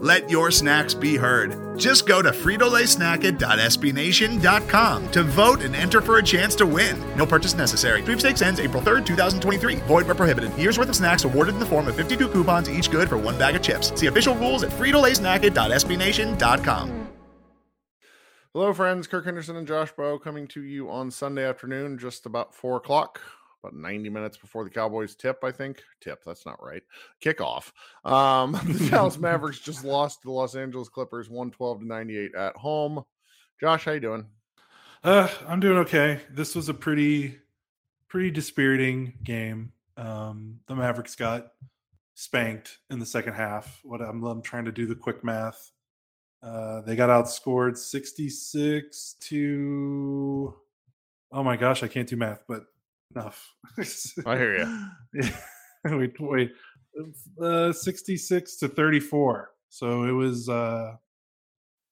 [0.00, 1.78] Let your snacks be heard.
[1.78, 6.98] Just go to fritolaysnacket.sbnation.com to vote and enter for a chance to win.
[7.16, 8.02] No purchase necessary.
[8.02, 9.76] Sweepstakes ends April 3rd, 2023.
[9.76, 10.52] Void where prohibited.
[10.56, 13.38] Year's worth of snacks awarded in the form of 52 coupons, each good for one
[13.38, 13.92] bag of chips.
[13.98, 17.00] See official rules at fritolaysnacket.sbnation.com.
[18.52, 19.06] Hello, friends.
[19.06, 23.20] Kirk Henderson and Josh Bowe coming to you on Sunday afternoon, just about four o'clock,
[23.62, 25.82] about 90 minutes before the Cowboys tip, I think.
[26.00, 26.82] Tip, that's not right.
[27.22, 27.72] Kickoff.
[28.04, 32.56] Um, the Dallas Mavericks just lost to the Los Angeles Clippers 112 to 98 at
[32.56, 33.04] home.
[33.60, 34.26] Josh, how you doing?
[35.04, 36.20] Uh, I'm doing okay.
[36.30, 37.38] This was a pretty,
[38.08, 39.72] pretty dispiriting game.
[39.96, 41.52] Um, the Mavericks got
[42.14, 43.80] spanked in the second half.
[43.82, 45.72] What I'm, I'm trying to do the quick math.
[46.42, 50.54] Uh, they got outscored 66 to.
[51.32, 52.64] Oh my gosh, I can't do math, but
[53.14, 53.54] enough.
[54.26, 54.88] I hear you.
[55.14, 55.36] yeah.
[55.96, 56.52] wait, wait.
[57.40, 59.50] Uh, 66 to 34.
[59.68, 60.94] So it was uh,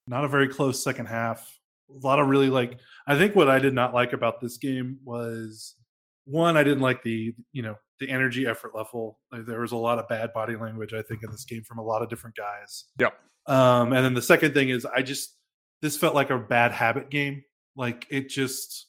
[0.06, 1.58] not a very close second half.
[1.90, 4.98] A lot of really like, I think what I did not like about this game
[5.04, 5.76] was
[6.24, 9.18] one, I didn't like the, you know, the energy effort level.
[9.32, 11.78] Like, there was a lot of bad body language, I think, in this game from
[11.78, 12.84] a lot of different guys.
[12.98, 13.14] Yep.
[13.46, 15.36] Um, and then the second thing is, I just,
[15.80, 17.42] this felt like a bad habit game.
[17.76, 18.87] Like it just,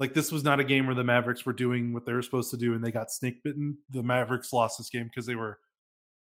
[0.00, 2.50] like this was not a game where the Mavericks were doing what they were supposed
[2.50, 3.76] to do and they got snake bitten.
[3.90, 5.58] The Mavericks lost this game because they were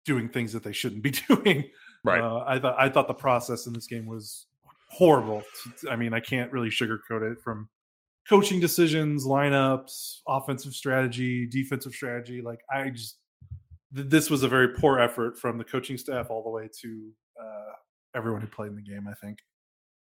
[0.05, 1.65] doing things that they shouldn't be doing.
[2.03, 2.19] Right.
[2.21, 4.47] Uh, I thought I thought the process in this game was
[4.89, 5.43] horrible.
[5.89, 7.69] I mean, I can't really sugarcoat it from
[8.27, 12.41] coaching decisions, lineups, offensive strategy, defensive strategy.
[12.41, 13.17] Like I just
[13.95, 17.11] th- this was a very poor effort from the coaching staff all the way to
[17.39, 17.73] uh,
[18.15, 19.07] everyone who played in the game.
[19.07, 19.37] I think.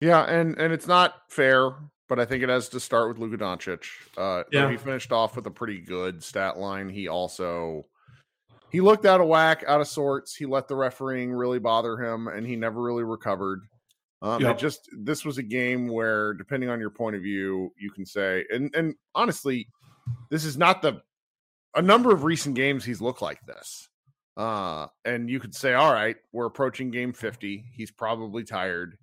[0.00, 1.72] Yeah, and and it's not fair,
[2.08, 3.84] but I think it has to start with Luka Doncic.
[4.16, 4.70] Uh, Yeah.
[4.70, 6.88] he finished off with a pretty good stat line.
[6.88, 7.86] He also
[8.70, 10.34] he looked out of whack, out of sorts.
[10.34, 13.62] He let the refereeing really bother him, and he never really recovered.
[14.20, 14.58] Um, Yep.
[14.58, 18.44] Just this was a game where, depending on your point of view, you can say,
[18.50, 19.69] and and honestly,
[20.30, 21.00] this is not the
[21.75, 23.88] a number of recent games he's looked like this.
[24.36, 27.64] Uh, and you could say, all right, we're approaching game 50.
[27.72, 28.96] He's probably tired.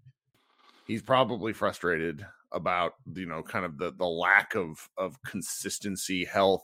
[0.87, 6.63] He's probably frustrated about, you know, kind of the the lack of of consistency, health,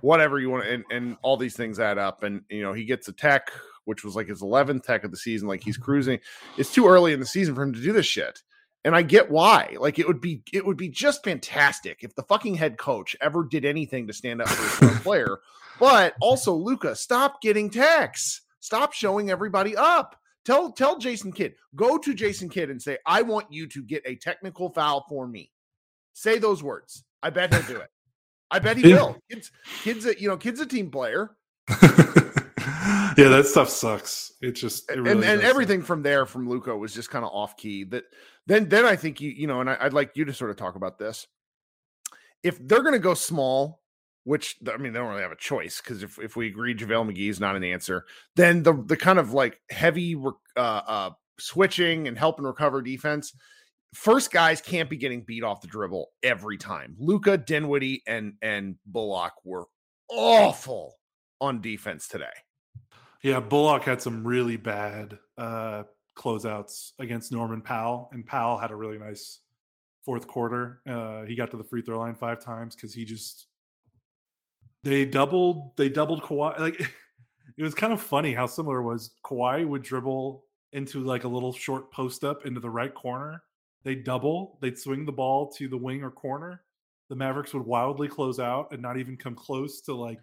[0.00, 2.22] whatever you want, and, and all these things add up.
[2.22, 3.50] And you know, he gets a tech,
[3.84, 5.84] which was like his 11th tech of the season, like he's mm-hmm.
[5.84, 6.20] cruising.
[6.56, 8.42] It's too early in the season for him to do this shit.
[8.84, 9.76] And I get why.
[9.80, 13.44] Like it would be it would be just fantastic if the fucking head coach ever
[13.44, 15.38] did anything to stand up for his player.
[15.80, 18.42] But also, Luka, stop getting techs.
[18.60, 20.16] Stop showing everybody up.
[20.46, 24.02] Tell tell Jason Kidd, go to Jason Kidd and say, I want you to get
[24.06, 25.50] a technical foul for me.
[26.12, 27.04] Say those words.
[27.22, 27.90] I bet he'll do it.
[28.50, 28.96] I bet he Yeah.
[28.96, 29.18] will.
[29.28, 29.50] Kidd's,
[29.82, 31.36] Kidd's, a, you know, Kidd's a team player,
[33.18, 34.32] yeah, that stuff sucks.
[34.40, 37.24] It just it and really and does everything from there from Luka was just kind
[37.24, 37.82] of off key.
[37.84, 38.04] That
[38.46, 40.56] then then I think you you know, and I, I'd like you to sort of
[40.56, 41.26] talk about this.
[42.44, 43.80] If they're going to go small,
[44.26, 47.10] which I mean they don't really have a choice because if if we agree JaVale
[47.10, 50.16] McGee is not an answer, then the the kind of like heavy
[50.56, 53.32] uh, uh, switching and help and recover defense
[53.96, 56.94] first guys can't be getting beat off the dribble every time.
[56.98, 59.64] Luka, Dinwiddie, and and Bullock were
[60.10, 60.96] awful
[61.40, 62.24] on defense today.
[63.22, 65.84] Yeah, Bullock had some really bad uh,
[66.16, 69.40] closeouts against Norman Powell, and Powell had a really nice
[70.04, 70.80] fourth quarter.
[70.88, 73.48] Uh, he got to the free throw line five times because he just
[74.90, 76.58] they doubled they doubled Kawhi.
[76.58, 76.80] Like
[77.58, 81.52] it was kind of funny how similar was Kawhi would dribble into like a little
[81.52, 83.42] short post up into the right corner.
[83.84, 86.62] They double, they'd swing the ball to the wing or corner.
[87.08, 90.20] The Mavericks would wildly close out and not even come close to like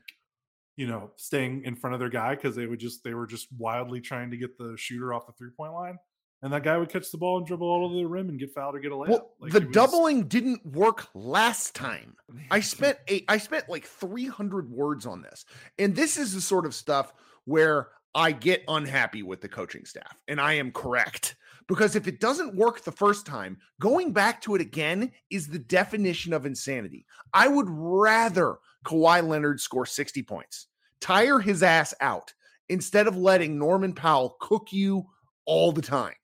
[0.75, 3.47] you know, staying in front of their guy because they would just they were just
[3.57, 5.97] wildly trying to get the shooter off the three point line.
[6.43, 8.51] And that guy would catch the ball and dribble all over the rim and get
[8.53, 9.07] fouled or get a layup.
[9.07, 12.17] Well, like the was, doubling didn't work last time.
[12.51, 15.45] I spent a, I spent like 300 words on this.
[15.79, 17.13] And this is the sort of stuff
[17.45, 20.21] where I get unhappy with the coaching staff.
[20.27, 21.37] And I am correct.
[21.69, 25.59] Because if it doesn't work the first time, going back to it again is the
[25.59, 27.05] definition of insanity.
[27.33, 30.67] I would rather Kawhi Leonard score 60 points,
[30.99, 32.33] tire his ass out,
[32.67, 35.05] instead of letting Norman Powell cook you
[35.45, 36.15] all the time.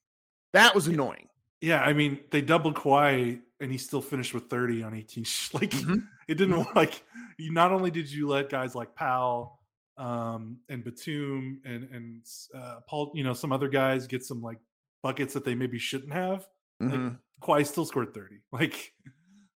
[0.54, 1.28] That was annoying.
[1.62, 5.25] Yeah, I mean, they doubled Kawhi and he still finished with 30 on 18.
[5.54, 5.96] Like mm-hmm.
[6.28, 7.04] it didn't like
[7.38, 9.60] you not only did you let guys like Powell
[9.98, 12.22] um and Batum and and
[12.56, 14.60] uh Paul, you know, some other guys get some like
[15.04, 16.48] buckets that they maybe shouldn't have.
[16.81, 17.07] Mm-hmm.
[17.07, 18.36] Like Kawhi still scored 30.
[18.52, 18.94] Like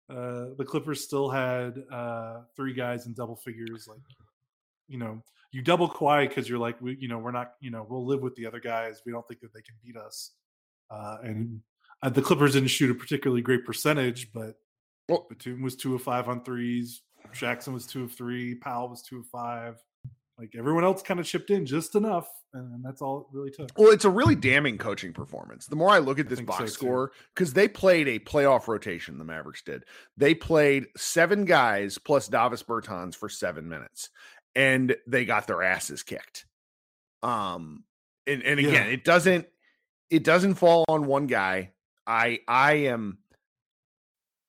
[0.09, 4.01] uh the Clippers still had uh three guys in double figures like
[4.87, 7.85] you know, you double Kawhi because you're like, we, you know, we're not, you know,
[7.89, 9.01] we'll live with the other guys.
[9.05, 10.31] We don't think that they can beat us.
[10.93, 11.61] Uh, and
[12.01, 14.55] uh, the Clippers didn't shoot a particularly great percentage, but
[15.09, 17.01] well, Batum was two of five on threes.
[17.33, 18.55] Jackson was two of three.
[18.55, 19.81] Powell was two of five.
[20.37, 23.69] Like everyone else kind of chipped in just enough, and that's all it really took.
[23.77, 25.67] Well, it's a really damning coaching performance.
[25.67, 29.19] The more I look at this box so score, because they played a playoff rotation,
[29.19, 29.83] the Mavericks did.
[30.17, 34.09] They played seven guys plus Davis Bertans for seven minutes,
[34.55, 36.45] and they got their asses kicked.
[37.21, 37.83] Um,
[38.25, 38.93] and and again, yeah.
[38.93, 39.45] it doesn't
[40.13, 41.71] it doesn't fall on one guy.
[42.05, 43.17] I I am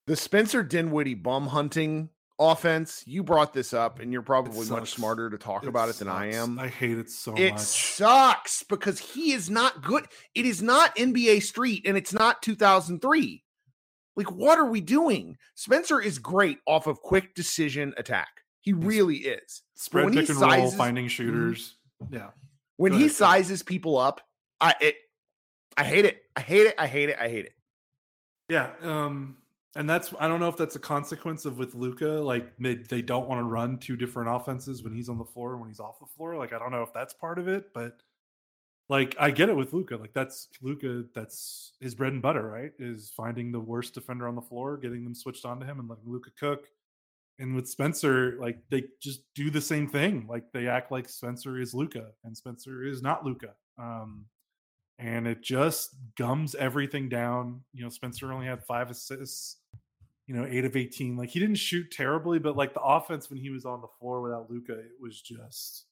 [0.06, 3.02] the Spencer Dinwiddie bum hunting offense.
[3.06, 6.08] You brought this up, and you're probably much smarter to talk it about it than
[6.08, 6.58] I am.
[6.58, 7.60] I hate it so it much.
[7.62, 10.04] It sucks because he is not good.
[10.34, 13.42] It is not NBA Street, and it's not 2003.
[14.16, 15.38] Like, what are we doing?
[15.54, 18.28] Spencer is great off of quick decision attack.
[18.60, 19.62] He really is.
[19.76, 21.08] Spread pick and sizes, roll, finding mm-hmm.
[21.08, 21.76] shooters.
[22.10, 22.30] Yeah.
[22.76, 24.20] When he sizes people up,
[24.60, 24.96] I it
[25.76, 26.22] I hate it.
[26.36, 26.74] I hate it.
[26.78, 27.16] I hate it.
[27.20, 27.52] I hate it.
[28.48, 28.70] Yeah.
[28.82, 29.36] Um,
[29.76, 33.02] and that's I don't know if that's a consequence of with Luka, like they, they
[33.02, 35.80] don't want to run two different offenses when he's on the floor and when he's
[35.80, 36.36] off the floor.
[36.36, 38.00] Like I don't know if that's part of it, but
[38.88, 39.96] like I get it with Luka.
[39.96, 41.04] Like that's Luka.
[41.14, 42.72] That's his bread and butter, right?
[42.78, 46.04] Is finding the worst defender on the floor, getting them switched onto him, and letting
[46.06, 46.66] Luka cook.
[47.40, 50.26] And with Spencer, like they just do the same thing.
[50.28, 53.54] Like they act like Spencer is Luka, and Spencer is not Luka.
[53.76, 54.26] Um,
[54.98, 57.60] and it just gums everything down.
[57.72, 59.56] You know, Spencer only had five assists,
[60.26, 61.16] you know, eight of 18.
[61.16, 64.22] Like he didn't shoot terribly, but like the offense when he was on the floor
[64.22, 65.86] without Luka, it was just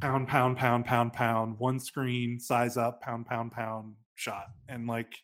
[0.00, 4.48] pound, pound, pound, pound, pound, one screen, size up, pound, pound, pound, shot.
[4.68, 5.14] And like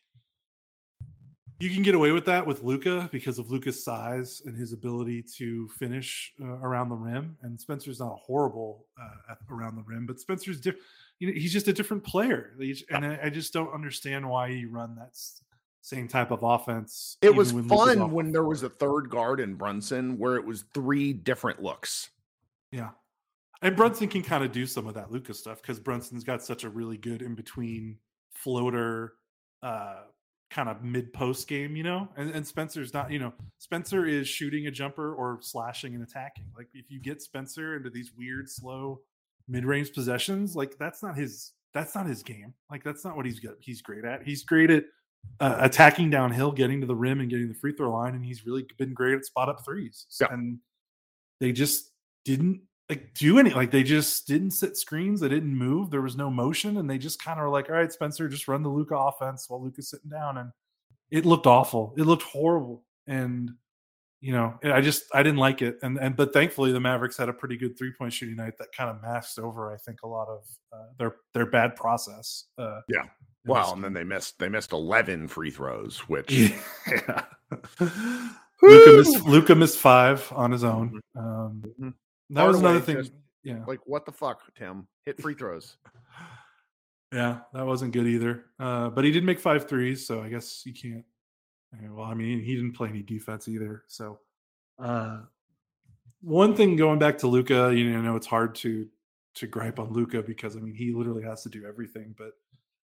[1.59, 5.25] you can get away with that with Luka because of Luka's size and his ability
[5.35, 7.35] to finish uh, around the rim.
[7.41, 10.85] And Spencer's not horrible uh, around the rim, but Spencer's different
[11.19, 12.55] you know, he's just a different player.
[12.89, 15.17] and I, I, just don't understand why you run that
[15.81, 17.17] same type of offense.
[17.21, 21.13] It was fun when there was a third guard in Brunson where it was three
[21.13, 22.09] different looks.
[22.71, 22.89] Yeah.
[23.61, 26.63] And Brunson can kind of do some of that Luka's stuff because Brunson's got such
[26.63, 27.97] a really good in between
[28.31, 29.13] floater,
[29.61, 30.03] uh,
[30.49, 32.07] kind of mid post game, you know.
[32.15, 36.45] And, and Spencer's not, you know, Spencer is shooting a jumper or slashing and attacking.
[36.55, 39.01] Like if you get Spencer into these weird, slow
[39.49, 42.53] mid-range possessions like that's not his that's not his game.
[42.71, 44.23] Like that's not what he's good he's great at.
[44.23, 44.85] He's great at
[45.39, 48.45] uh, attacking downhill getting to the rim and getting the free throw line and he's
[48.45, 50.27] really been great at spot up threes yeah.
[50.31, 50.59] and
[51.41, 51.91] they just
[52.23, 56.15] didn't like do any like they just didn't sit screens they didn't move there was
[56.15, 58.69] no motion and they just kind of were like all right spencer just run the
[58.69, 60.51] Luka offense while luka's sitting down and
[61.11, 61.93] it looked awful.
[61.97, 63.51] It looked horrible and
[64.21, 67.29] you know, I just I didn't like it, and and but thankfully the Mavericks had
[67.29, 70.07] a pretty good three point shooting night that kind of masked over I think a
[70.07, 72.45] lot of uh, their their bad process.
[72.57, 73.03] Uh, yeah,
[73.45, 77.23] well, and then they missed they missed eleven free throws, which yeah.
[78.61, 80.99] Luka missed Luka missed five on his own.
[81.15, 81.19] Mm-hmm.
[81.19, 81.89] Um, mm-hmm.
[82.31, 82.97] That was another thing.
[82.97, 84.87] Just, yeah, like what the fuck, Tim?
[85.05, 85.77] Hit free throws.
[87.13, 88.45] yeah, that wasn't good either.
[88.59, 91.05] Uh, but he did make five threes, so I guess you can't
[91.89, 93.83] Well, I mean, he didn't play any defense either.
[93.87, 94.19] So,
[94.79, 95.19] uh,
[96.21, 98.87] one thing going back to Luka, you know, it's hard to
[99.35, 102.15] to gripe on Luka because I mean he literally has to do everything.
[102.17, 102.31] But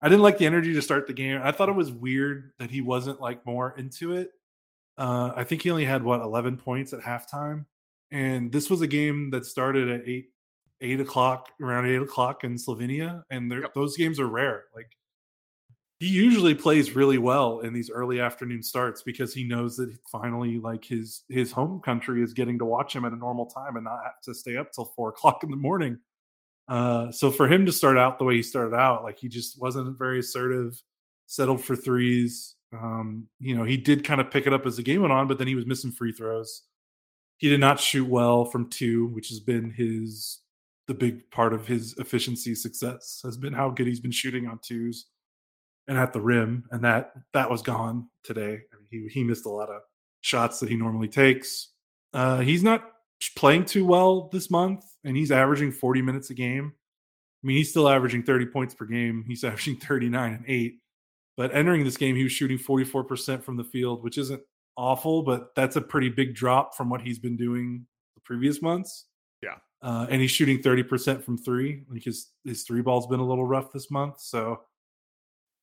[0.02, 1.40] I didn't like the energy to start the game.
[1.44, 4.32] I thought it was weird that he wasn't like more into it.
[4.98, 7.66] Uh, I think he only had what 11 points at halftime,
[8.12, 10.30] and this was a game that started at eight
[10.82, 13.74] eight o'clock around eight o'clock in Slovenia, and yep.
[13.74, 14.66] those games are rare.
[14.76, 14.98] Like
[16.04, 20.60] he usually plays really well in these early afternoon starts because he knows that finally
[20.60, 23.86] like his his home country is getting to watch him at a normal time and
[23.86, 25.98] not have to stay up till four o'clock in the morning.
[26.68, 29.62] Uh, so for him to start out the way he started out like he just
[29.62, 30.74] wasn't very assertive
[31.28, 32.56] settled for threes.
[32.74, 35.30] Um, you know he did kind of pick it up as the game went on
[35.30, 36.64] but then he was missing free throws.
[37.38, 40.42] He did not shoot well from two which has been his
[40.88, 44.60] the big part of his efficiency success has been how good he's been shooting on
[44.62, 45.06] twos
[45.88, 48.60] and at the rim, and that that was gone today.
[48.74, 49.82] I mean, he he missed a lot of
[50.22, 51.70] shots that he normally takes.
[52.14, 52.90] Uh, he's not
[53.36, 56.74] playing too well this month, and he's averaging 40 minutes a game.
[57.44, 59.26] I mean, he's still averaging 30 points per game.
[59.28, 60.80] He's averaging 39 and eight.
[61.36, 64.42] But entering this game, he was shooting 44% from the field, which isn't
[64.78, 67.86] awful, but that's a pretty big drop from what he's been doing
[68.16, 69.06] the previous months.
[69.42, 69.56] Yeah.
[69.82, 71.84] Uh, and he's shooting 30% from three.
[71.90, 74.20] Like his his three ball's been a little rough this month.
[74.20, 74.62] So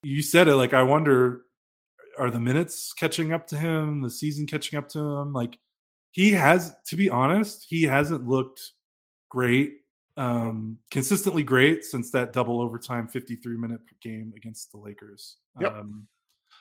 [0.03, 1.43] you said it like I wonder
[2.19, 5.33] are the minutes catching up to him, the season catching up to him?
[5.33, 5.59] Like
[6.11, 8.61] he has to be honest, he hasn't looked
[9.29, 9.75] great
[10.17, 15.37] um consistently great since that double overtime 53 minute game against the Lakers.
[15.61, 15.73] Yep.
[15.73, 16.09] Um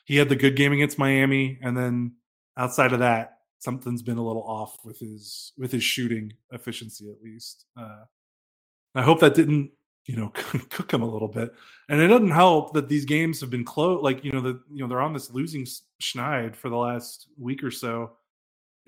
[0.05, 2.13] he had the good game against Miami and then
[2.57, 7.21] outside of that something's been a little off with his with his shooting efficiency at
[7.23, 7.65] least.
[7.77, 8.03] Uh
[8.95, 9.71] I hope that didn't
[10.05, 11.53] you know cook him a little bit.
[11.89, 14.81] And it doesn't help that these games have been close like you know the you
[14.81, 15.65] know they're on this losing
[16.01, 18.11] schneid for the last week or so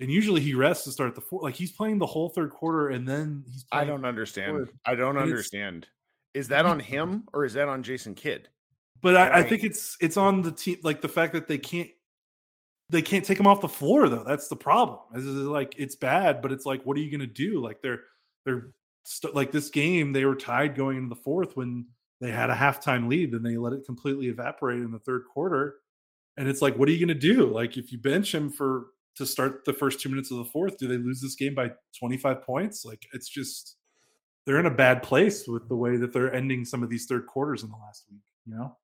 [0.02, 2.88] and usually he rests to start the fourth like he's playing the whole third quarter
[2.88, 4.68] and then he's i don't understand.
[4.84, 5.86] i don't and understand.
[6.34, 8.48] Is that on him or is that on jason kidd?
[9.00, 11.90] But I, I think it's it's on the team like the fact that they can't
[12.90, 14.24] they can't take him off the floor though.
[14.26, 14.98] That's the problem.
[15.14, 17.60] Is like it's bad but it's like what are you going to do?
[17.60, 18.00] Like they're
[18.44, 18.72] they're
[19.04, 21.86] st- like this game, they were tied going into the fourth when
[22.20, 25.76] they had a halftime lead, and they let it completely evaporate in the third quarter.
[26.36, 27.46] And it's like, what are you going to do?
[27.46, 30.78] Like, if you bench him for to start the first two minutes of the fourth,
[30.78, 32.84] do they lose this game by 25 points?
[32.84, 33.76] Like, it's just
[34.46, 37.26] they're in a bad place with the way that they're ending some of these third
[37.26, 38.22] quarters in the last week.
[38.46, 38.76] You know?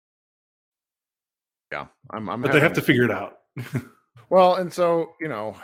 [1.72, 2.28] Yeah, I'm.
[2.28, 3.38] I'm but they have to figure it out.
[4.30, 5.54] well, and so you know,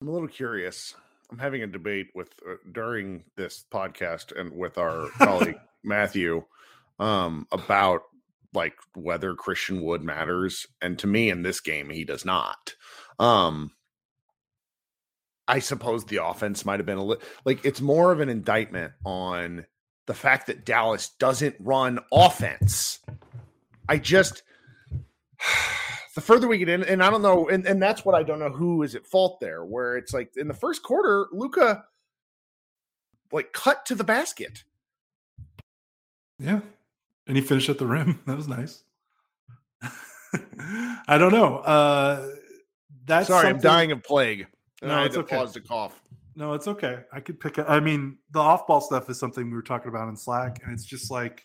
[0.00, 0.94] I'm a little curious
[1.32, 6.44] I'm having a debate with uh, during this podcast and with our colleague Matthew
[6.98, 8.02] um, about
[8.52, 12.74] like whether Christian Wood matters, and to me in this game he does not.
[13.18, 13.70] Um,
[15.48, 18.92] I suppose the offense might have been a little like it's more of an indictment
[19.02, 19.64] on
[20.06, 22.98] the fact that Dallas doesn't run offense.
[23.88, 24.42] I just
[26.14, 28.38] the further we get in, and I don't know, and, and that's what I don't
[28.38, 31.84] know who is at fault there, where it's like in the first quarter, Luka
[33.32, 34.64] like cut to the basket.
[36.38, 36.60] Yeah.
[37.26, 38.20] And he finished at the rim.
[38.26, 38.84] That was nice.
[41.08, 41.58] I don't know.
[41.58, 42.28] Uh
[43.04, 43.56] that's sorry, something...
[43.56, 44.46] I'm dying of plague.
[44.82, 45.36] no, I it's okay.
[45.36, 46.00] pause to cough.
[46.36, 47.00] No, it's okay.
[47.12, 47.68] I could pick up.
[47.68, 50.72] I mean, the off ball stuff is something we were talking about in Slack, and
[50.72, 51.44] it's just like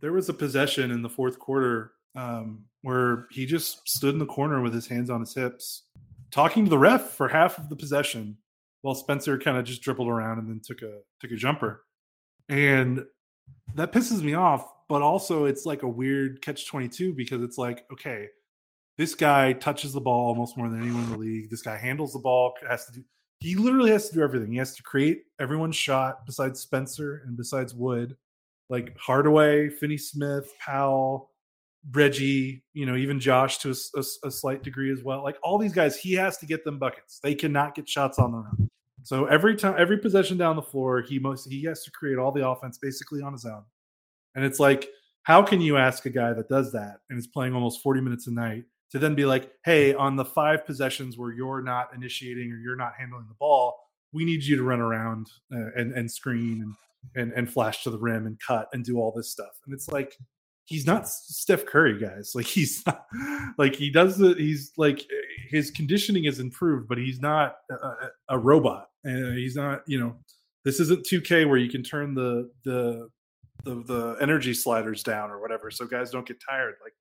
[0.00, 4.26] there was a possession in the fourth quarter um, where he just stood in the
[4.26, 5.84] corner with his hands on his hips,
[6.30, 8.36] talking to the ref for half of the possession,
[8.82, 11.84] while Spencer kind of just dribbled around and then took a took a jumper,
[12.48, 13.04] and
[13.74, 14.66] that pisses me off.
[14.88, 18.28] But also, it's like a weird catch twenty two because it's like, okay,
[18.96, 21.50] this guy touches the ball almost more than anyone in the league.
[21.50, 23.04] This guy handles the ball, has to do.
[23.40, 24.50] He literally has to do everything.
[24.50, 28.16] He has to create everyone's shot besides Spencer and besides Wood,
[28.68, 31.30] like Hardaway, Finney Smith, Powell,
[31.92, 35.22] Reggie, you know, even Josh to a, a, a, slight degree as well.
[35.22, 37.20] Like all these guys, he has to get them buckets.
[37.22, 38.68] They cannot get shots on their own.
[39.04, 42.32] So every time, every possession down the floor, he most he has to create all
[42.32, 43.62] the offense basically on his own.
[44.34, 44.88] And it's like,
[45.22, 48.26] how can you ask a guy that does that and is playing almost 40 minutes
[48.26, 52.52] a night to then be like, hey, on the five possessions where you're not initiating
[52.52, 53.78] or you're not handling the ball,
[54.12, 56.74] we need you to run around uh, and and screen and
[57.14, 59.60] and and flash to the rim and cut and do all this stuff.
[59.64, 60.16] And it's like
[60.68, 62.32] he's not Steph Curry, guys.
[62.34, 63.06] Like he's not,
[63.56, 65.04] like he does the he's like
[65.48, 70.16] his conditioning is improved, but he's not a, a robot, and he's not you know
[70.64, 73.08] this isn't 2K where you can turn the the
[73.64, 76.74] the the energy sliders down or whatever, so guys don't get tired.
[76.84, 76.92] Like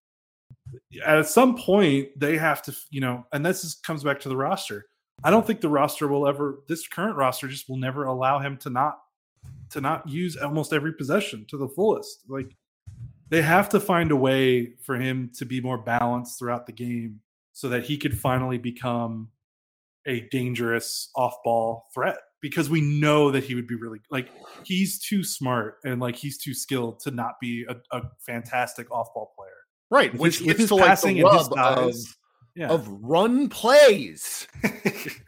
[1.06, 4.38] at some point they have to, you know, and this is, comes back to the
[4.38, 4.86] roster.
[5.24, 6.60] I don't think the roster will ever.
[6.68, 9.00] This current roster just will never allow him to not
[9.72, 12.24] to not use almost every possession to the fullest.
[12.30, 12.56] Like
[13.30, 17.20] they have to find a way for him to be more balanced throughout the game
[17.54, 19.30] so that he could finally become
[20.06, 24.30] a dangerous off-ball threat because we know that he would be really like
[24.64, 29.34] he's too smart and like he's too skilled to not be a, a fantastic off-ball
[29.38, 29.52] player.
[29.90, 31.96] Right, With which his- with gets his to like and his of.
[32.56, 32.70] Yeah.
[32.70, 34.48] of run plays.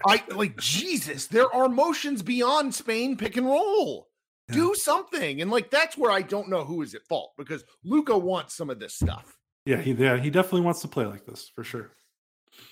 [0.08, 1.28] I like Jesus.
[1.28, 4.09] There are motions beyond Spain pick and roll.
[4.50, 4.56] Yeah.
[4.56, 8.18] Do something, and like that's where I don't know who is at fault because Luka
[8.18, 9.38] wants some of this stuff.
[9.66, 11.92] yeah, he yeah, he definitely wants to play like this for sure.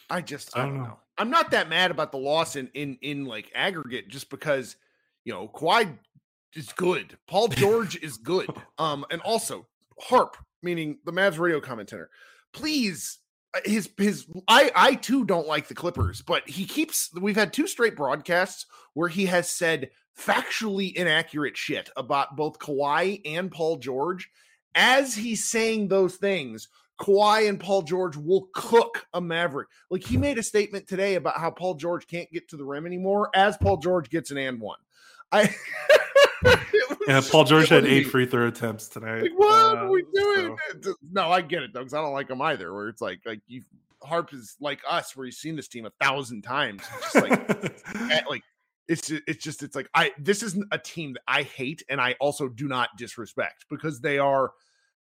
[0.10, 0.84] I just I I don't know.
[0.84, 1.00] know.
[1.18, 4.76] I'm not that mad about the loss in in in like aggregate just because
[5.24, 5.98] you know Kawhi
[6.56, 7.18] is good.
[7.28, 8.50] Paul George is good.
[8.78, 9.68] Um and also
[10.00, 12.10] Harp, meaning the Mavs radio commentator.
[12.54, 13.20] Please
[13.54, 17.54] Uh, his his I I too don't like the Clippers, but he keeps we've had
[17.54, 19.90] two straight broadcasts where he has said
[20.20, 24.30] factually inaccurate shit about both Kawhi and Paul George.
[24.76, 26.68] As he's saying those things,
[27.00, 29.70] Kawhi and Paul George will cook a Maverick.
[29.90, 32.86] Like he made a statement today about how Paul George can't get to the rim
[32.86, 34.80] anymore as Paul George gets an and one.
[35.32, 35.54] I
[37.08, 39.22] Yeah, Paul George had eight free throw attempts tonight.
[39.22, 40.58] Like, what Uh, are we doing?
[40.82, 42.74] so- No, I get it though, because I don't like him either.
[42.74, 43.64] Where it's like, like you,
[44.04, 46.84] Harp is like us, where he's seen this team a thousand times.
[46.98, 48.44] It's just like, like
[48.90, 52.02] it's ju- it's just it's like I this isn't a team that I hate and
[52.02, 54.52] I also do not disrespect because they are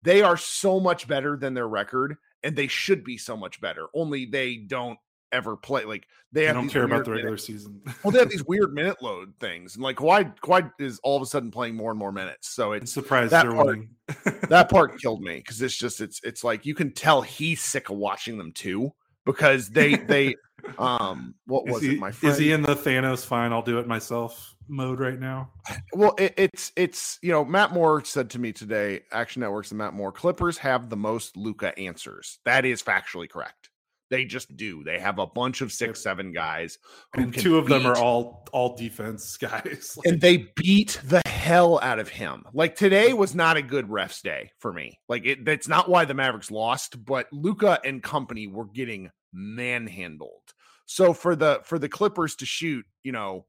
[0.04, 3.86] they are so much better than their record and they should be so much better.
[3.92, 4.98] Only they don't
[5.32, 7.80] ever play like they I have don't care about the regular minute- season.
[8.02, 11.22] well, they have these weird minute load things, and like Kawhi, Kawhi is all of
[11.22, 12.48] a sudden playing more and more minutes.
[12.50, 13.78] So I'm it's surprised that part-
[14.48, 17.88] that part killed me because it's just it's it's like you can tell he's sick
[17.90, 18.92] of watching them too
[19.24, 20.34] because they they
[20.78, 23.52] um what was he, it my friend is he in the Thanos fine?
[23.52, 25.50] I'll do it myself mode right now.
[25.94, 29.78] well it, it's it's you know Matt Moore said to me today Action Networks and
[29.78, 33.70] Matt Moore Clippers have the most Luka answers that is factually correct
[34.10, 36.78] they just do they have a bunch of six seven guys
[37.14, 39.94] who And two of them are all all defense guys.
[39.96, 42.44] Like, and they beat the hell out of him.
[42.52, 44.98] Like today was not a good refs day for me.
[45.08, 50.54] Like it, that's not why the Mavericks lost, but Luka and company were getting manhandled.
[50.86, 53.46] So for the for the Clippers to shoot, you know,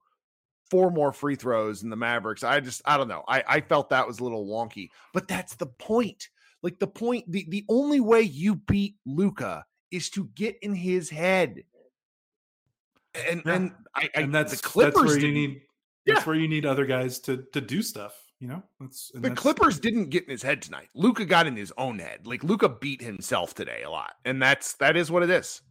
[0.70, 3.24] four more free throws in the Mavericks, I just I don't know.
[3.28, 6.30] I I felt that was a little wonky, but that's the point.
[6.62, 11.10] Like the point, the the only way you beat Luka is to get in his
[11.10, 11.64] head.
[13.16, 13.54] And Yeah.
[13.54, 15.62] and I, I and that's the Clippers that's where you need
[16.06, 16.26] that's Yeah.
[16.26, 18.16] where you need other guys to to do stuff.
[18.40, 20.90] You know, that's The that's- Clippers didn't get in his head tonight.
[20.94, 22.26] Luka got in his own head.
[22.26, 25.62] Like Luka beat himself today a lot, and that's that is what it is.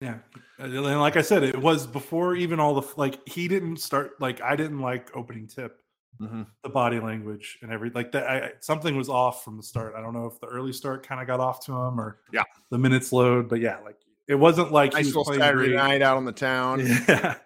[0.00, 0.18] Yeah,
[0.58, 4.40] and like I said, it was before even all the like he didn't start like
[4.40, 5.80] I didn't like opening tip,
[6.18, 8.26] the body language and everything like that.
[8.28, 9.94] I, I- something was off from the start.
[9.96, 12.42] I don't know if the early start kind of got off to him or Yeah.
[12.70, 13.96] the minutes load, but yeah, like
[14.28, 15.76] it wasn't like he Nice was playing Saturday great.
[15.76, 16.80] night out on the town.
[16.80, 17.36] Yeah,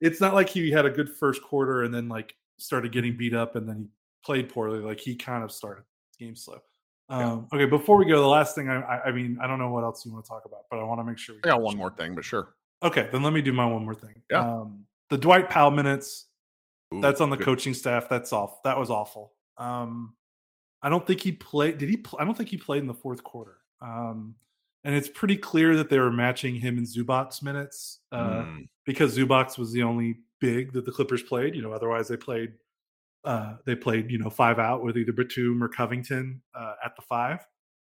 [0.00, 3.34] it's not like he had a good first quarter and then like started getting beat
[3.34, 3.88] up and then he
[4.24, 4.78] played poorly.
[4.80, 5.84] Like he kind of started
[6.18, 6.58] game slow.
[7.10, 7.32] Yeah.
[7.32, 9.70] Um, okay, before we go, the last thing I, I, I mean, I don't know
[9.70, 11.52] what else you want to talk about, but I want to make sure we I
[11.54, 12.54] got one more thing, but sure.
[12.84, 14.14] Okay, then let me do my one more thing.
[14.30, 14.40] Yeah.
[14.48, 16.26] Um, the Dwight Powell minutes.
[16.94, 17.44] Ooh, That's on the good.
[17.44, 18.08] coaching staff.
[18.08, 18.62] That's off.
[18.64, 19.32] That was awful.
[19.58, 20.14] Um,
[20.82, 21.78] I don't think he played.
[21.78, 22.02] Did he?
[22.18, 23.58] I don't think he played in the fourth quarter.
[23.82, 24.34] Um,
[24.84, 29.16] and it's pretty clear that they were matching him and Zubac's minutes uh, Mm, because
[29.16, 31.54] Zubac's was the only big that the Clippers played.
[31.54, 32.52] You know, otherwise they played.
[33.22, 37.02] Uh, they played, you know, five out with either Batum or Covington uh, at the
[37.02, 37.46] five.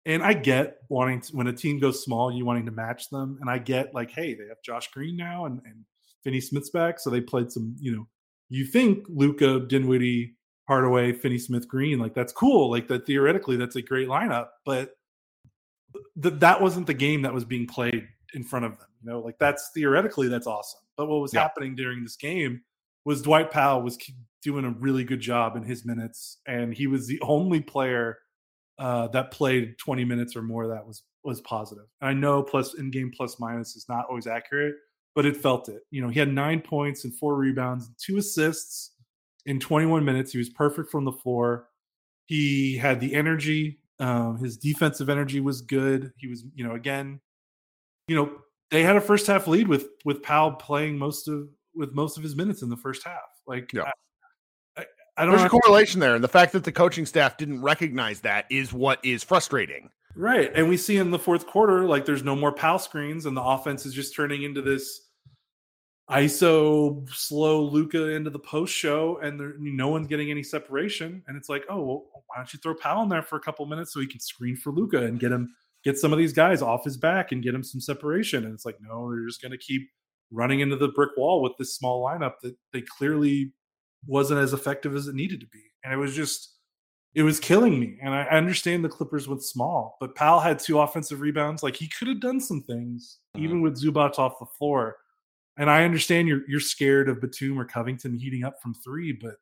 [0.07, 3.37] And I get wanting to, when a team goes small, you wanting to match them.
[3.39, 5.85] And I get like, hey, they have Josh Green now and, and
[6.23, 6.99] Finney Smith's back.
[6.99, 8.07] So they played some, you know,
[8.51, 10.35] you think Luka, Dinwiddie,
[10.67, 12.69] Hardaway, Finney Smith, Green, like that's cool.
[12.69, 14.49] Like that theoretically, that's a great lineup.
[14.65, 14.91] But
[16.21, 18.87] th- that wasn't the game that was being played in front of them.
[19.03, 20.79] You know, like that's theoretically that's awesome.
[20.97, 21.41] But what was Yeah.
[21.41, 22.61] happening during this game
[23.05, 23.97] was Dwight Powell was
[24.43, 28.19] doing a really good job in his minutes, and he was the only player
[28.79, 31.85] uh, that played 20 minutes or more that was was positive.
[32.01, 34.75] And I know plus in game plus minus is not always accurate,
[35.15, 35.83] but it felt it.
[35.91, 38.91] You know, he had nine points and four rebounds, and two assists
[39.45, 40.31] in 21 minutes.
[40.31, 41.67] He was perfect from the floor.
[42.25, 43.79] He had the energy.
[43.99, 46.11] Um, his defensive energy was good.
[46.17, 47.19] He was, you know, again,
[48.07, 48.31] you know,
[48.71, 52.23] they had a first half lead with with Powell playing most of with most of
[52.23, 53.19] his minutes in the first half.
[53.45, 53.83] Like, Yeah.
[54.77, 54.85] I, I,
[55.17, 58.21] I don't There's a correlation there, and the fact that the coaching staff didn't recognize
[58.21, 59.89] that is what is frustrating.
[60.15, 60.51] Right.
[60.53, 63.41] And we see in the fourth quarter, like there's no more Powell screens, and the
[63.41, 65.09] offense is just turning into this
[66.09, 71.23] ISO slow Luka into the post show, and there, no one's getting any separation.
[71.27, 73.65] And it's like, oh, well, why don't you throw Powell in there for a couple
[73.65, 76.61] minutes so he can screen for Luka and get him get some of these guys
[76.61, 78.43] off his back and get him some separation?
[78.43, 79.89] And it's like, no, they're just going to keep
[80.31, 83.53] running into the brick wall with this small lineup that they clearly
[84.07, 85.61] wasn't as effective as it needed to be.
[85.83, 86.50] And it was just
[87.13, 87.97] it was killing me.
[88.01, 91.61] And I understand the Clippers went small, but Powell had two offensive rebounds.
[91.61, 93.43] Like he could have done some things, mm-hmm.
[93.43, 94.97] even with Zubac's off the floor.
[95.57, 99.35] And I understand you're you're scared of Batum or Covington heating up from three, but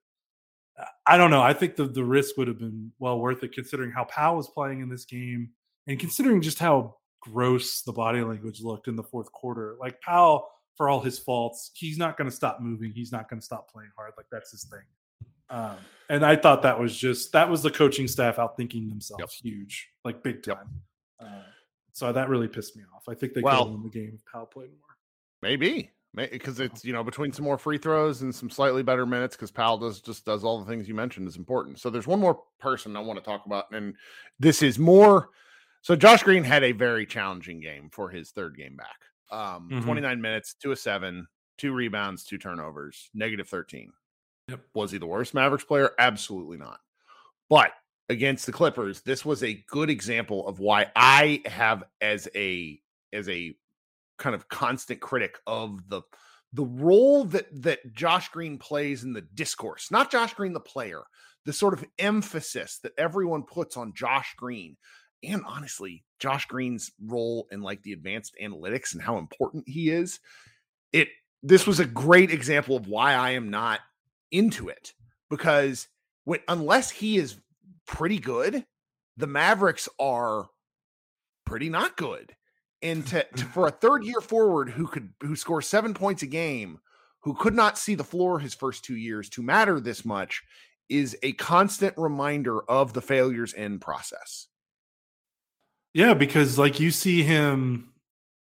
[0.79, 1.41] uh, I don't know.
[1.41, 4.49] I think the the risk would have been well worth it considering how Powell was
[4.49, 5.51] playing in this game
[5.87, 9.75] and considering just how gross the body language looked in the fourth quarter.
[9.79, 12.91] Like Powell, for all his faults, he's not going to stop moving.
[12.91, 14.13] He's not going to stop playing hard.
[14.17, 14.79] Like that's his thing.
[15.49, 15.77] Um,
[16.09, 19.53] and I thought that was just that was the coaching staff outthinking themselves yep.
[19.53, 20.81] huge, like big time.
[21.21, 21.29] Yep.
[21.29, 21.43] Uh,
[21.93, 23.03] so that really pissed me off.
[23.07, 24.95] I think they well, could win the game if Powell played more.
[25.41, 29.35] Maybe because it's you know between some more free throws and some slightly better minutes
[29.35, 31.79] because Powell does just does all the things you mentioned is important.
[31.79, 33.95] So there's one more person I want to talk about, and
[34.39, 35.29] this is more.
[35.81, 38.99] So Josh Green had a very challenging game for his third game back.
[39.31, 39.85] Um, mm-hmm.
[39.85, 43.91] 29 minutes, two of seven, two rebounds, two turnovers, negative 13.
[44.49, 44.61] Yep.
[44.73, 45.91] Was he the worst Mavericks player?
[45.99, 46.79] Absolutely not.
[47.49, 47.71] But
[48.09, 52.79] against the Clippers, this was a good example of why I have as a
[53.13, 53.55] as a
[54.17, 56.01] kind of constant critic of the
[56.53, 61.03] the role that that Josh Green plays in the discourse, not Josh Green the player,
[61.45, 64.75] the sort of emphasis that everyone puts on Josh Green
[65.23, 70.19] and honestly, Josh Green's role in like the advanced analytics and how important he is.
[70.93, 71.09] It
[71.43, 73.79] this was a great example of why I am not
[74.31, 74.93] into it
[75.29, 75.87] because
[76.25, 77.37] when unless he is
[77.87, 78.65] pretty good,
[79.17, 80.49] the Mavericks are
[81.45, 82.35] pretty not good.
[82.81, 86.27] And to, to, for a third year forward who could who scores seven points a
[86.27, 86.79] game,
[87.21, 90.41] who could not see the floor his first two years to matter this much,
[90.87, 94.47] is a constant reminder of the failures in process.
[95.93, 97.93] Yeah, because like you see him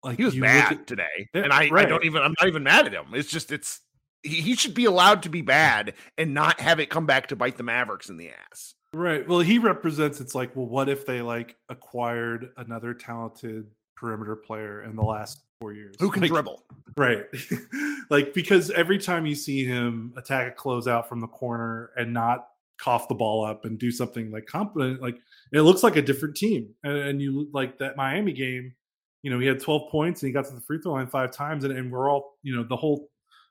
[0.04, 1.28] like he was bad at, today.
[1.34, 1.86] Yeah, and I, right.
[1.86, 3.06] I don't even I'm not even mad at him.
[3.14, 3.80] It's just it's
[4.22, 7.56] he should be allowed to be bad and not have it come back to bite
[7.56, 8.74] the Mavericks in the ass.
[8.92, 9.26] Right.
[9.26, 14.82] Well, he represents it's like, well, what if they like acquired another talented perimeter player
[14.82, 15.94] in the last four years?
[16.00, 16.64] Who can like, dribble?
[16.96, 17.24] Right.
[18.10, 22.48] like because every time you see him attack a closeout from the corner and not
[22.80, 25.18] cough the ball up and do something like competent, like
[25.52, 26.70] it looks like a different team.
[26.82, 28.74] And, and you like that Miami game,
[29.22, 31.30] you know, he had 12 points and he got to the free throw line five
[31.30, 33.08] times and, and we're all, you know, the whole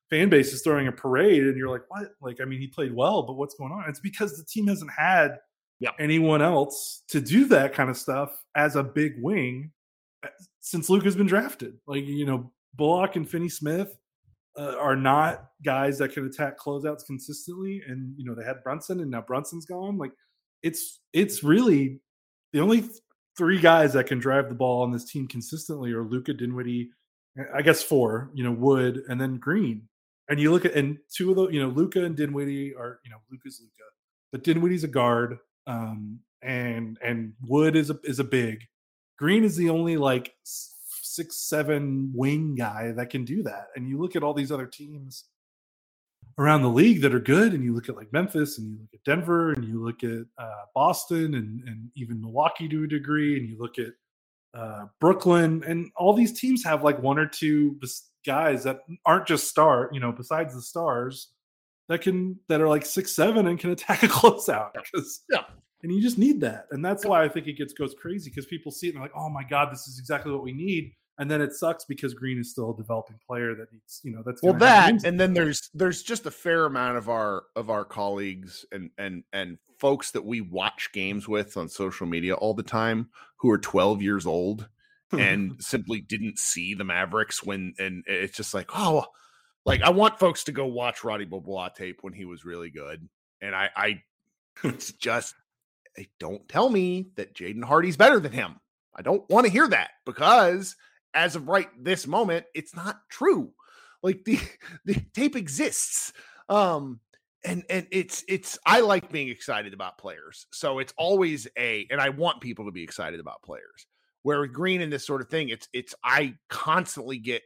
[0.09, 2.93] fan base is throwing a parade and you're like what like i mean he played
[2.93, 5.37] well but what's going on it's because the team hasn't had
[5.79, 5.91] yeah.
[5.99, 9.71] anyone else to do that kind of stuff as a big wing
[10.25, 13.97] uh, since Luka has been drafted like you know bullock and finney smith
[14.57, 18.99] uh, are not guys that can attack closeouts consistently and you know they had brunson
[18.99, 20.11] and now brunson's gone like
[20.63, 21.99] it's it's really
[22.51, 22.83] the only
[23.37, 26.89] three guys that can drive the ball on this team consistently are Luka dinwiddie
[27.53, 29.87] I guess four, you know, Wood and then Green.
[30.29, 33.11] And you look at and two of the you know Luka and Dinwiddie are you
[33.11, 33.89] know Luka's Luka,
[34.31, 38.61] but Dinwiddie's a guard, um, and and Wood is a is a big.
[39.17, 43.67] Green is the only like six seven wing guy that can do that.
[43.75, 45.25] And you look at all these other teams
[46.37, 48.93] around the league that are good, and you look at like Memphis, and you look
[48.93, 53.37] at Denver, and you look at uh, Boston, and and even Milwaukee to a degree,
[53.37, 53.93] and you look at
[54.53, 57.77] uh, Brooklyn, and all these teams have like one or two
[58.29, 61.29] guys that aren't just star, you know, besides the stars
[61.87, 64.69] that can that are like six seven and can attack a closeout.
[65.29, 65.45] Yeah.
[65.81, 66.67] And you just need that.
[66.71, 69.03] And that's why I think it gets goes crazy because people see it and they're
[69.03, 70.93] like, oh my God, this is exactly what we need.
[71.17, 74.21] And then it sucks because Green is still a developing player that needs, you know,
[74.23, 77.83] that's well that and then there's there's just a fair amount of our of our
[77.83, 82.61] colleagues and and and folks that we watch games with on social media all the
[82.61, 84.69] time who are 12 years old
[85.11, 89.05] and simply didn't see the Mavericks when and it's just like, oh,
[89.65, 93.07] like I want folks to go watch Roddy Beaubois tape when he was really good.
[93.41, 94.03] And I I
[94.63, 95.35] it's just
[96.19, 98.59] don't tell me that Jaden Hardy's better than him.
[98.95, 100.75] I don't want to hear that because
[101.13, 103.51] as of right this moment, it's not true.
[104.03, 104.39] Like the
[104.85, 106.13] the tape exists.
[106.47, 106.99] Um
[107.45, 110.45] and and it's it's I like being excited about players.
[110.51, 113.87] So it's always a and I want people to be excited about players.
[114.23, 117.41] Where with Green and this sort of thing, it's it's I constantly get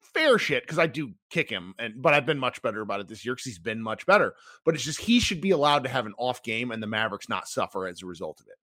[0.00, 3.08] fair shit because I do kick him, and but I've been much better about it
[3.08, 4.34] this year because he's been much better.
[4.64, 7.28] But it's just he should be allowed to have an off game and the Mavericks
[7.28, 8.56] not suffer as a result of it.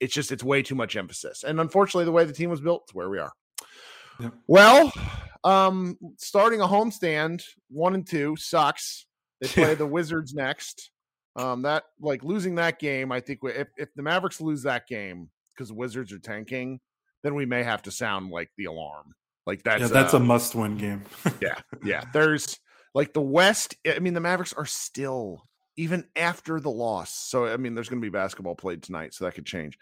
[0.00, 1.44] it's just it's way too much emphasis.
[1.44, 3.32] And unfortunately, the way the team was built, it's where we are.
[4.20, 4.34] Yep.
[4.46, 4.92] Well,
[5.44, 9.06] um, starting a homestand, one and two sucks.
[9.40, 10.90] They play the Wizards next.
[11.36, 15.30] Um, that like losing that game, I think if if the Mavericks lose that game
[15.54, 16.80] because the Wizards are tanking,
[17.22, 19.14] then we may have to sound like the alarm.
[19.46, 21.04] Like that's yeah, that's uh, a must-win game.
[21.40, 22.04] yeah, yeah.
[22.12, 22.58] There's
[22.94, 23.76] like the West.
[23.86, 27.14] I mean, the Mavericks are still even after the loss.
[27.14, 29.78] So I mean, there's going to be basketball played tonight, so that could change.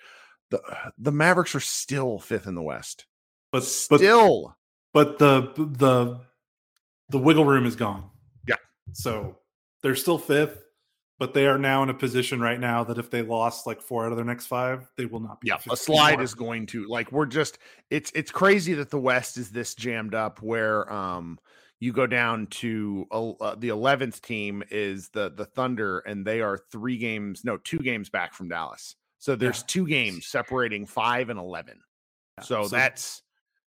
[0.50, 0.60] the
[0.98, 3.06] The Mavericks are still fifth in the West.
[3.50, 4.56] but but Still,
[4.92, 6.20] but the the
[7.08, 8.10] the wiggle room is gone.
[8.46, 8.56] Yeah.
[8.92, 9.38] So
[9.82, 10.62] they're still fifth,
[11.18, 14.04] but they are now in a position right now that if they lost like four
[14.06, 15.48] out of their next five, they will not be.
[15.48, 15.58] yeah.
[15.70, 16.24] A slide anymore.
[16.24, 17.58] is going to like we're just.
[17.90, 20.42] It's it's crazy that the West is this jammed up.
[20.42, 21.38] Where um
[21.80, 26.58] you go down to uh, the eleventh team is the the Thunder, and they are
[26.70, 28.96] three games, no, two games back from Dallas.
[29.18, 29.64] So there's Yeah.
[29.68, 31.80] two games separating five and eleven.
[32.38, 32.44] Yeah.
[32.44, 33.22] So, that's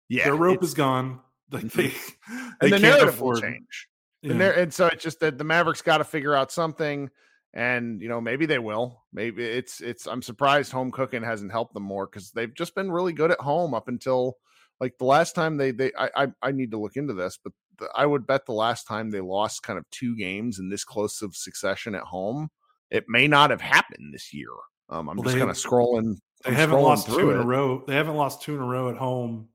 [0.09, 0.25] yeah.
[0.25, 1.21] their rope is gone.
[1.53, 1.93] Like they, they
[2.29, 3.89] and the can't narrative will afford- change.
[4.23, 4.33] yeah.
[4.33, 7.09] And, there, and so it's just that the Mavericks got to figure out something,
[7.57, 9.03] and you know maybe they will.
[9.13, 10.07] Maybe it's it's.
[10.07, 13.41] I'm surprised home cooking hasn't helped them more because they've just been really good at
[13.41, 14.37] home up until
[14.79, 15.91] like the last time they they.
[15.99, 18.85] I I, I need to look into this, but the, I would bet the last
[18.87, 22.51] time they lost kind of two games in this close of succession at home,
[22.91, 24.51] it may not have happened this year.
[24.91, 26.17] Um, I'm Well, just kind of scrolling.
[26.45, 27.85] They I'm haven't scrolling lost two in a row.
[27.87, 29.49] They haven't lost two in a row at home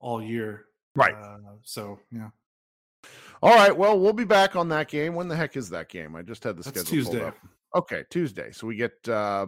[0.00, 0.64] all year.
[0.96, 1.14] Right.
[1.14, 2.30] Uh, so yeah,
[3.42, 3.76] All right.
[3.76, 5.14] Well, we'll be back on that game.
[5.14, 6.14] When the heck is that game?
[6.14, 7.26] I just had the That's schedule pulled Tuesday.
[7.26, 7.36] up.
[7.74, 8.52] Okay, Tuesday.
[8.52, 9.46] So we get uh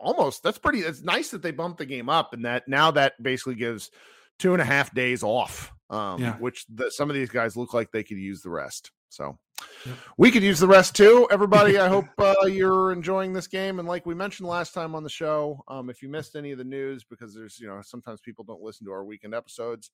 [0.00, 0.42] almost.
[0.42, 0.80] That's pretty.
[0.80, 3.90] It's nice that they bumped the game up, and that now that basically gives
[4.38, 5.72] two and a half days off.
[5.90, 6.36] Um, Yeah.
[6.38, 8.90] which the, some of these guys look like they could use the rest.
[9.10, 9.38] So
[9.86, 9.96] Yep.
[10.16, 11.28] we could use the rest too.
[11.30, 13.78] Everybody, I hope uh, you're enjoying this game.
[13.78, 16.58] And like we mentioned last time on the show, um, if you missed any of
[16.58, 19.90] the news, because there's you know sometimes people don't listen to our weekend episodes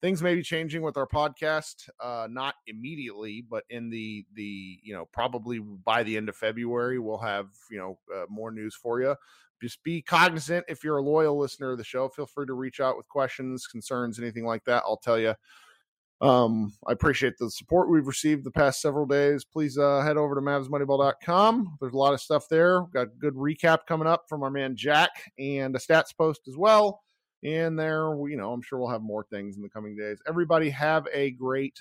[0.00, 4.94] things may be changing with our podcast uh not immediately but in the the you
[4.94, 9.00] know probably by the end of february we'll have you know uh, more news for
[9.00, 9.14] you.
[9.62, 12.80] Just be cognizant if you're a loyal listener of the show feel free to reach
[12.80, 15.34] out with questions concerns anything like that i'll tell you
[16.20, 19.44] um i appreciate the support we've received the past several days.
[19.44, 22.82] Please uh head over to mavsmoneyball.com there's a lot of stuff there.
[22.82, 26.42] We've got a good recap coming up from our man jack and a stats post
[26.46, 27.03] as well
[27.44, 30.70] and there you know i'm sure we'll have more things in the coming days everybody
[30.70, 31.80] have a great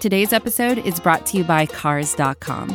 [0.00, 2.74] Today's episode is brought to you by Cars.com.